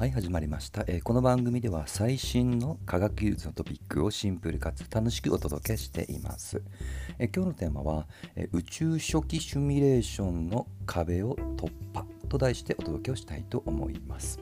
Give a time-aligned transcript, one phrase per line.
[0.00, 6.62] はい始まりました、えー、この番組では最新の科学技術のトピックをシンプルかつ楽しくお届けしています、
[7.18, 14.40] えー、今日のテーマは、えー、宇宙初期シミュレーションの壁を突破と題してお届けをしたいと思います。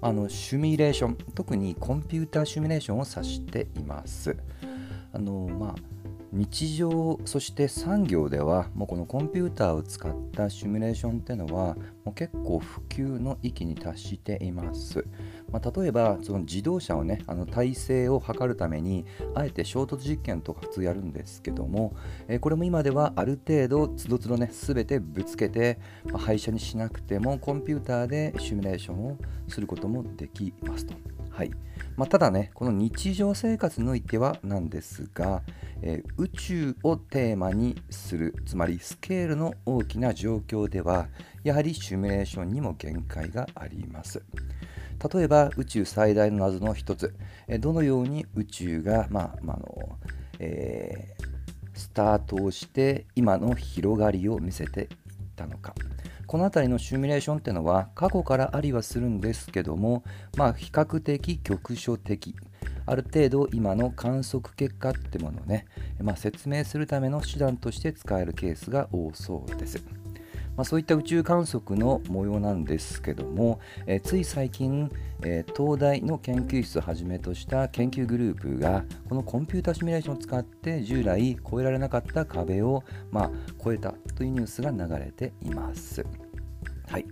[0.00, 4.34] あのシミュレーション特にコンピューターシミュレーションを指しています。
[5.12, 5.74] あのまあ
[6.36, 15.06] 日常そして産業ではもうこのコンピューターを使ったシミュレーションっていうのはもう結構普及の域に達しています、
[15.50, 21.96] まあ、例えばその自動車をねあの体制を測るためにあえて衝突実験とか普通やるんですけども、
[22.28, 29.16] えー、これも今ではある程度つどつどね全てぶつけて、まあ、廃車にしなくてもコンピューターでシミュレーションを
[29.48, 30.94] することもできますと。
[31.30, 31.50] はい。
[31.96, 35.42] まあ、ただね、この日常生活においてはなんですが、
[35.80, 41.08] えー、宇宙をテーマにする、つまりスケールの大きな状況では、
[41.42, 44.22] やはりシミュレーションにも限界があります。
[45.14, 47.14] 例えば宇宙最大の謎の一つ、
[47.48, 49.98] えどのように宇宙が、まあまあの
[50.38, 54.88] えー、スタートをして今の広がりを見せていっ
[55.34, 55.74] たのか。
[56.26, 60.02] この辺りのシミュレーションっていうのは過去からありはするんですけども、
[60.36, 62.34] まあ、比較的局所的
[62.84, 65.66] ある程度今の観測結果ってものをね、
[66.00, 70.05] まあ、説明するための手段として使えるケースが多そうです。
[70.56, 74.90] まあ、そういった宇宙観測の模様なんですけども、えー、つい最近、
[75.22, 86.04] えー、東大の研究室をはじめとした研究グループがこのコンピュータシミュレーションを使って従来越えられなかった壁を、まあ、越えたというニュースが流れています。
[86.88, 87.06] はい、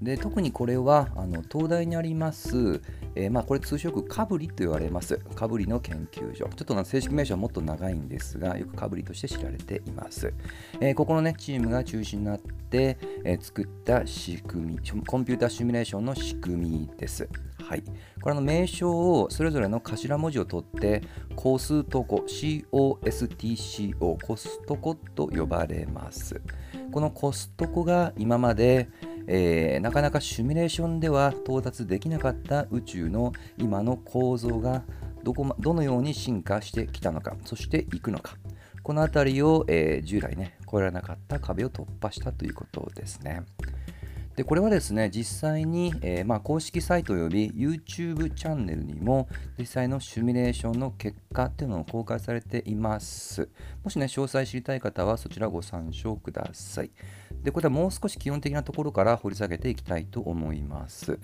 [0.00, 2.80] で特にこれはあの東大にあります、
[3.16, 5.18] えー、まあ、これ通称よくカブリと言われます。
[5.34, 6.44] カブリの研究所。
[6.44, 10.32] ちょっと正式名称はもっと長いんですがよくカブリとして知られています、
[10.80, 17.28] えー、ここのねチームが中心になって、え、作った仕組みコンピューターシミュレーションの仕組みです。
[17.62, 17.82] はい、
[18.22, 21.02] これの名称をそれぞれの頭文字を取って
[21.34, 26.40] コストコ COSTCO コストコと呼ばれます。
[26.92, 28.88] このコストコが今まで
[29.26, 34.82] えー、なかなかシミュレーションでは到達できなかった宇宙の今の構造が
[35.22, 38.36] どこ、ま、どのように進化してきたのかそしていくのか
[38.82, 43.42] この辺りを、えー、従来ね越えられなかった壁を突破したということですね。
[44.36, 53.48] でこれはですね実際に、えー、まあ、公式サイト及び YouTube チャンネルにも実際のシミュレーションの結果っていうのを公開されています。
[53.82, 56.90] もしね詳細知りたい方はそちらご参照ください。
[57.42, 61.18] でこれはもう少し基本的なところから掘り下げていきたいと思います。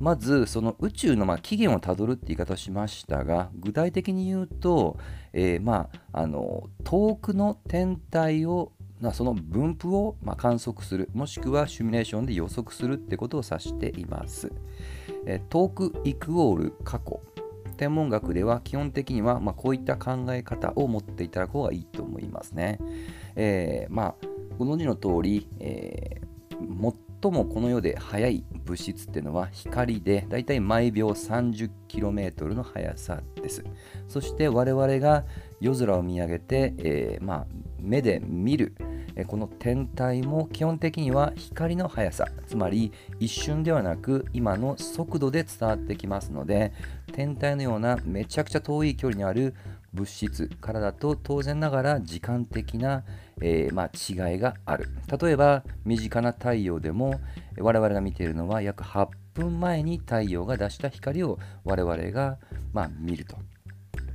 [0.00, 4.98] まずその宇宙のま起源をたどるって言い方をしましたが具体的に言うと、
[5.32, 8.72] えー、まあ、あの遠くの天体を
[9.10, 14.52] その分布をま観測するもしくはシミュレーションで予測するってことを指しています。
[15.26, 17.20] え遠くイクオール過去
[17.76, 22.78] 天文学では基本的にはまこういった考え方を持っていただく方がいいと思いますね。
[23.34, 24.26] えー、まあ
[24.58, 33.64] ご存知の通り、えー、最もこの世で速い物質っていうのは光でだいたい毎秒 30km の速さです。
[34.08, 35.24] そして我々が
[35.60, 37.46] 夜空を見上げて、えー、まあ、
[37.80, 38.74] 目で見る
[39.26, 46.72] この天体も基本的には光の速さつまり一瞬ではなく今の速度で伝わってきますので
[47.12, 49.54] 天体のようなめちゃくちゃ遠い距離にある
[49.92, 53.04] 物質からだと当然ながら時間的な、
[53.40, 54.88] えー、まあ、違いがある。
[55.20, 57.20] 例えば身近な太陽でも
[57.58, 62.38] 我々が見ているのは約8分前に太陽が出した光を我々が、
[62.72, 63.36] まあ、見ると。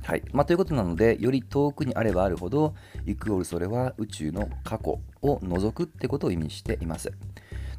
[0.08, 2.74] はいまあ、ということなので、より遠くにあればあるほど、
[3.04, 7.12] イクオールそれは宇宙の過去を除くってことを意味しています。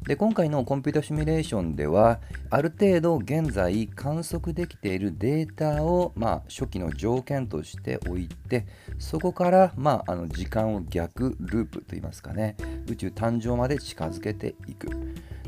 [0.06, 8.64] で今回のコンピュータシミュレーションではある程度現在観測できているデータを、まあ、初期の条件としておいて
[8.98, 12.56] そこから、まあ、あの時間を逆ループといいますかね
[12.88, 14.88] 宇宙誕生まで近づけていく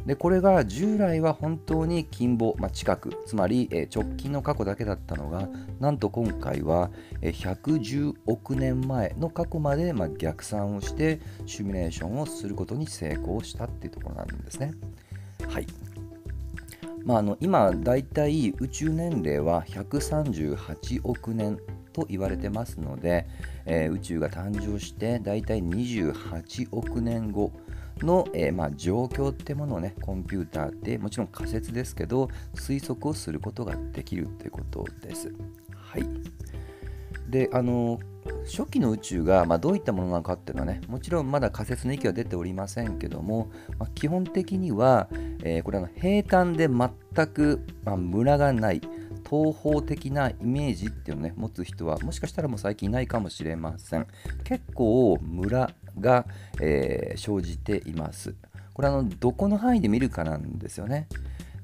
[0.06, 6.90] でこれが従来は本当に近傍、まあ、近くつまり、え直近の過去だけだったのがなんと今回は、
[7.20, 14.72] え110億年前の過去まで、ま、逆算をしてシミュレーションをすることに成功したっていうところなんですね。
[15.49, 15.66] はい
[17.04, 21.58] まあ、あの今だいたい宇宙年齢は138億年
[21.93, 23.26] と言われてますので、
[23.66, 27.52] えー、宇宙が誕生してだいたい28億年後
[28.02, 35.32] の、えー、まあ、状況ってものをねコンピューターってもちろん仮説ですけど推測をすることができるということです。
[35.75, 36.06] はい
[37.28, 37.99] であの
[38.44, 45.08] 初期の宇宙が、まあ、どういったものなのかっていうのはねもちろんまだ仮説の域は出ておりませんけども、まあ、基本的には、
[45.43, 48.81] えー、これは平坦で全く、まあ、ムラがない
[49.28, 54.06] 東方的なイメージっていうのをね持つ人はもしかしたらもう最近いないかもしれません
[54.44, 55.70] 結構ムラ
[56.00, 56.27] が、
[56.61, 58.35] えー、生じています。
[58.75, 61.09] これあのどこの範囲で見るかなんですよね。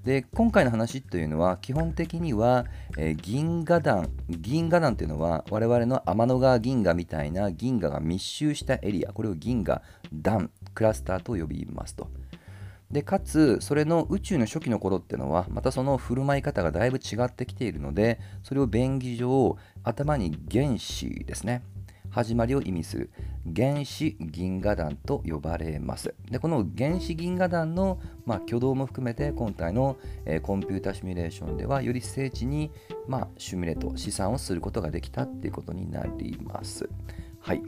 [0.05, 2.65] で今回の話というのは基本的には、
[2.97, 9.83] えー、銀河団銀河団というのは我々の天の川銀河みたいな銀河が密集したエリアこれを銀河
[10.13, 12.09] 団クラスターと呼びますと。
[12.91, 21.63] でかつそれの宇宙の初期の頃っていうのはまたその振る舞い方がだいぶ違ってきているのでそれを便宜上頭に原子ですね。
[22.19, 23.11] 始まりを意味する
[23.55, 26.17] 原子銀河団と呼ばれます。
[26.29, 32.73] でこの原子銀河団の、まあ、挙動も含めて今回の、えー、コンピュータシミュレーションではより精緻に、
[33.07, 36.89] まあ、シミュレート試算をすることができたっていうことになります。
[37.39, 37.63] はい。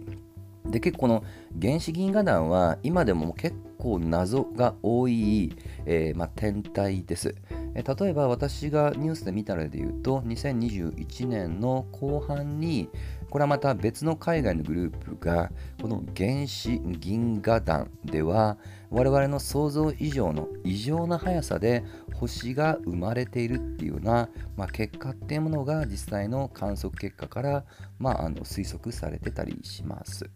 [0.66, 1.24] で結構この
[1.62, 5.54] 原子銀河団は今でも結構謎が多い、
[5.86, 7.36] えー、まあ、天体です。
[7.74, 12.88] 例えば私がニュースで見た例で言うと2021年の後半に
[13.30, 18.58] これはまた別の海外のグループがこの原子銀河団では
[18.90, 21.84] 我々の想像以上の異常な速さで
[22.14, 27.64] 星が生まれているっていうような、まあ、結果っていうものが実際の観測結果から、
[28.00, 30.28] まあ、あの推測されてたりします。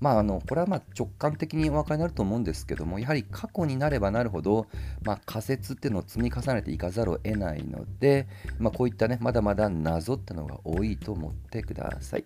[0.00, 4.66] まあ、あのこれはま直感的にお分かりになると思うんですけどもやはり過去になればなるほど、
[5.02, 8.26] まあ、仮説っていうのを積み重ねていかざるを得ないので、
[8.58, 12.24] まあ、こういったねまだまだ謎っていうのが多いと思ってください。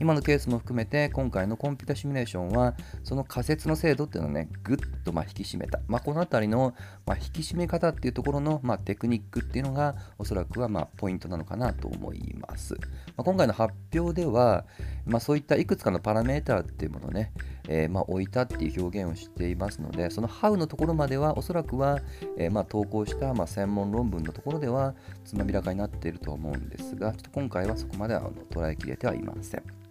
[0.00, 6.74] 今のケースも含めて今回のコンピュータシミュレーションはその仮説の精度っていうのをねぐっとま引き締めた、まあ、この辺りの
[7.06, 12.76] ま引き締め方っていうところのまテクニックっていうのがおそらくはまポイントなのかなと思います、
[13.16, 14.64] ま今回の発表では、
[15.06, 17.32] まそういったいくつかのパラメーターっていうものをね、
[17.68, 22.00] えー、ま置いたっていう表現をしていますのでその How のところまではおそらくは、
[22.36, 24.94] えー、ま投稿したま専門論文のところでは
[25.24, 29.83] つまびらかになっていると思うんですがちょっと今回はそこまでは捉えきれてはいません。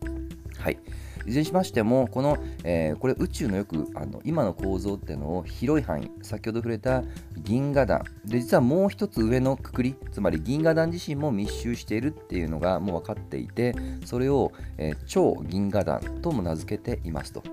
[0.57, 0.77] はい。
[1.25, 7.03] いずれにしましても、この、えー、これ宇宙のよくあの今の構造っていうのを広い範囲、先ほど触れた
[7.37, 13.73] 銀河団、で実はもう一つ上のくくり、つまり銀河団自身も密集しているっていうのがもう分かっていて、
[14.05, 17.43] それを、えー、超銀河団とも名付けていますと。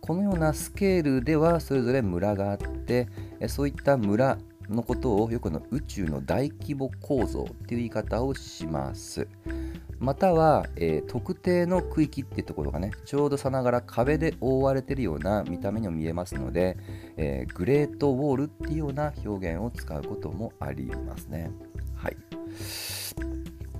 [0.00, 3.08] このようなスケールではそれぞれ村があって、
[3.40, 4.36] えそういった村
[4.68, 9.26] のことをよくの宇宙の大規模構造っていう言い方をします。
[9.98, 16.76] または、えー、特定の区域っていうところがねちょうどさながら壁で覆われてるような見た目にも見えますので、
[17.16, 21.50] えー、グレートウォールっていうような表現を使うこともありますね。
[21.96, 22.16] はい、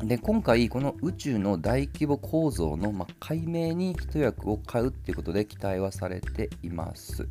[0.06, 7.28] で今回この宇宙の大規模構造の、ま解明に一役を買うっていうことで期待はされています。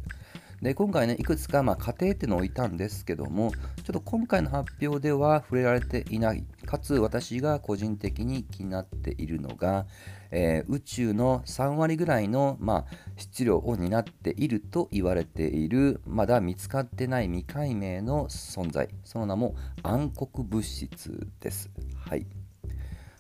[0.64, 9.86] で今回ねいくつかまあ仮定っていうのを置いたんですけどもちょっと今回の発表では触れられていないかつ私が個人的に気になっているのが、
[10.32, 12.86] えー、宇宙の3割ぐらいの、まあ、
[13.18, 21.70] 質量を担っていると言われているまだ見つかってない未解明の存在その名も暗黒物質です。
[22.08, 22.26] はい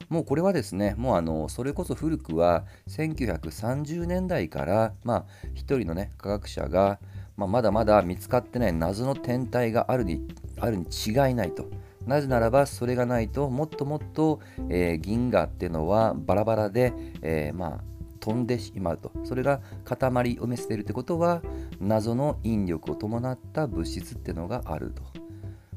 [0.09, 5.25] もうこれはですね、もうあのそれこそ古くは1930年代から、まあ、
[5.55, 6.99] 一人のね科学者が、
[7.37, 10.21] まあ、まだまだ見つかってない謎の天体があるに
[10.59, 11.65] あるに違いないと。
[12.05, 17.83] なぜならばそれがないともっともっと、えー、銀河っていうのはバラバラで、えー、まあ
[18.19, 19.11] 飛んでしまうと。
[19.23, 21.41] それが塊を見せているってことは
[21.79, 25.03] 謎の引力を伴った物質っていうのがあると、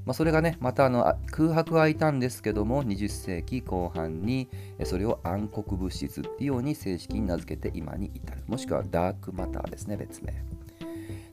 [0.05, 4.49] まあ、それがねまたあの空白はいたんですけども20世紀後半に
[4.85, 8.43] それを暗黒物質っていうように正式に名付けて今に至る。
[8.47, 10.56] もしくはダークマターですね別名。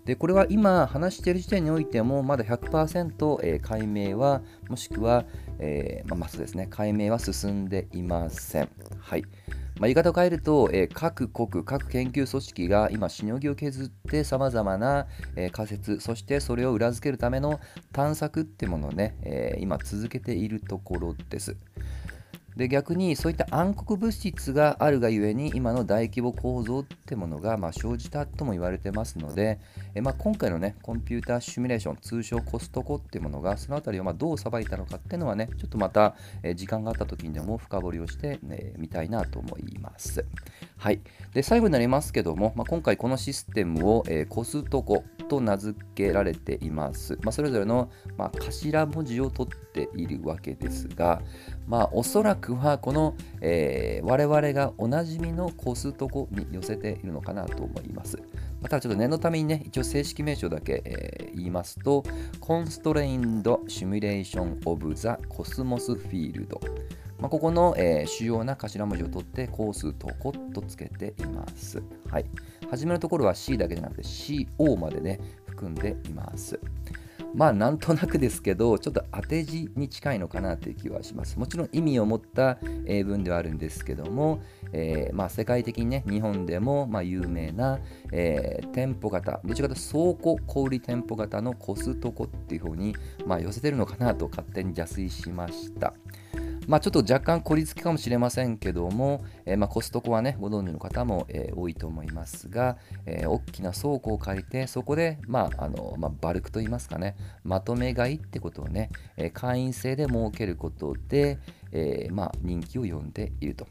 [0.05, 5.25] でこれは今話している時点においてもまだ100%、えー、解明はもしくは、
[5.59, 8.69] えー、まあ、まずですね解明は進んでいません。
[8.99, 9.23] はい
[9.79, 17.59] まあ、言い方を変えると、えー、各国、各研究組織が今、しのぎを削ってさまざまな、えー、仮説、そしてそれを裏付けるための
[17.91, 21.57] 探索ってものをね、えー、今続けているところです。
[22.55, 29.59] で逆にそういった暗黒物質があるがゆえに今の大規模構造ってものがま生じたとも言われてますので
[29.95, 40.25] え、まあ、今回のねコンピューターシミュレーション通称コストコっていうものがその辺りをまどうさばいたのかっていうのはねちょっとまたえ時間があった時にでも深掘りをしてみ、ね、たいなと思います
[40.77, 41.01] はい
[41.33, 47.17] で最後になりますけども、まあ、今回このシステムを、えコストコと名付けられています。
[47.23, 51.21] まあ、それぞれの、まあ、頭文字を取っているわけですが、
[51.67, 58.17] まあ、おそらくはこの、えー、我々がおなじみのコストコに寄せているのかなと思います。
[58.61, 62.03] またちょっと念のためにね、一応正式名称だけ、えー、言いますと、
[62.39, 66.59] Constrained Simulation of the Cosmos Field。
[67.19, 71.81] まあ、ここの、えー、主要な頭文字を取ってコストコとつけています。
[72.09, 72.25] はい。
[72.69, 76.59] 初めのところは C だけじゃなくて CO までね、含んでいます。
[77.33, 81.37] まあなんとなくですけどちょっと当て字に近いのかなという気はします。
[81.39, 87.79] もちろん意味を持った英文ではあるんですけども、えー、まあ、世界的にね日本でもま有名な、
[88.11, 95.93] えー、店舗型どちらかというと倉庫小売店舗型のコストコっていう方に、ま、寄せてるのかなと勝手に邪推しました。
[96.67, 111.39] まあ、ちょっと若干孤立きかもしれませんけども、えー、まあ、コストコはね、ご存知の方も、え、多いと思いますが、えー、大きな倉庫を借りて、そこで、まあ、あの、まあ、バルクといいますかね、まとめ買いってことをね、え会員制で設けることで、
[111.71, 113.67] えまあ、人気を呼んでいると。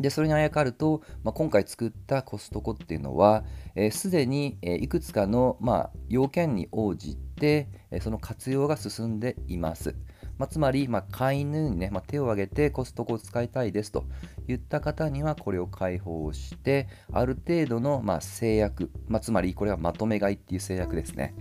[0.00, 3.44] で、それにあやかると、まあ、今回作ったコストコっていうのは、
[3.92, 9.94] す、で、に、えー、いくつかの、まあ、要件に応じて、えその活用が進んでいます。
[10.38, 14.04] まあ、つまり、まあ、飼い犬にね、まあ、手を挙げてコストコを使いたいですと
[14.46, 21.34] 言った方にはこれを開放して、ある程度の、まあ、制約、まあ、つまりこれはまとめ買いっていう制約ですね。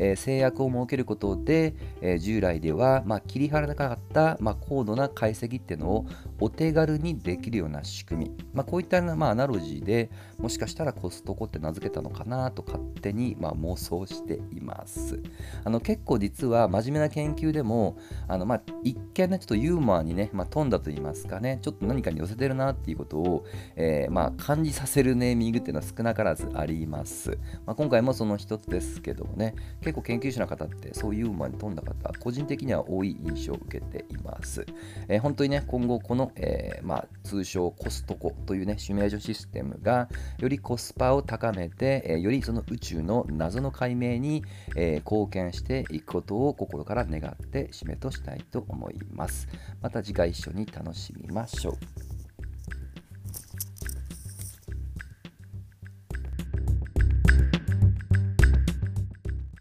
[0.00, 6.06] えー、制約を設けることで、えー、従来では、まあ、切り払わなかった、まあ、高度な解析っていうのを
[6.40, 8.36] お手軽にできるような仕組み。
[8.54, 15.20] まあ、こういった、まあ、アナロジーでもしかしたらコストコって名付けたのかなと勝手に、まあ、妄想しています。
[15.64, 23.44] あの結構実は真面目な研究でもあの、まあ、一見ねちょっとユーモアにね、まあ、富んだと言いますかねちょっと何かに寄せてるなっていうことを、
[23.76, 34.64] えー、まあ、感じさせるネーミングっていうのは少なからずあります、まあ、今回もその一つですけどもね結結構研究者の方ってそういうユーモアに富んだ方個人的には多い印象を受けています、
[35.08, 44.44] えー、本当にね今後この、えー、まあ、通称コストコというねシミュレーションシステムがよりコスパを高めて、えよりその宇宙の謎の解明に、
[44.76, 49.48] え貢献していくことを心から願って締めとしたいと思います。
[49.82, 52.09] また次回一緒に楽しみましょう。